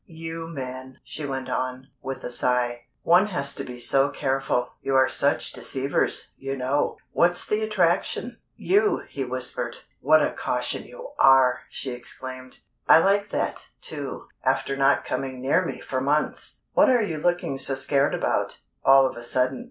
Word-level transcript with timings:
You 0.07 0.47
men!" 0.47 0.97
she 1.03 1.27
went 1.27 1.47
on, 1.47 1.89
with 2.01 2.23
a 2.23 2.31
sigh. 2.31 2.85
"One 3.03 3.27
has 3.27 3.53
to 3.53 3.63
be 3.63 3.77
so 3.77 4.09
careful. 4.09 4.73
You 4.81 4.95
are 4.95 5.07
such 5.07 5.53
deceivers, 5.53 6.31
you 6.39 6.57
know! 6.57 6.97
What's 7.11 7.45
the 7.45 7.61
attraction?" 7.61 8.39
"You!" 8.55 9.03
he 9.07 9.23
whispered. 9.23 9.77
"What 9.99 10.23
a 10.25 10.31
caution 10.33 10.85
you 10.85 11.09
are!" 11.19 11.59
she 11.69 11.91
exclaimed. 11.91 12.61
"I 12.87 12.97
like 12.97 13.29
that, 13.29 13.67
too, 13.79 14.25
after 14.43 14.75
not 14.75 15.05
coming 15.05 15.39
near 15.39 15.63
me 15.63 15.79
for 15.81 16.01
months! 16.01 16.61
What 16.73 16.89
are 16.89 17.03
you 17.03 17.19
looking 17.19 17.59
so 17.59 17.75
scared 17.75 18.15
about, 18.15 18.57
all 18.83 19.05
of 19.05 19.15
a 19.17 19.23
sudden?" 19.23 19.59